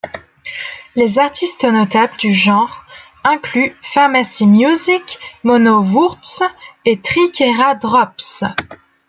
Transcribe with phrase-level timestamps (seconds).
[0.95, 2.85] Les artistes notables du genre
[3.23, 6.41] incluent Pharmacy Music, Monno Wurtz,
[6.85, 8.43] et Triceradrops.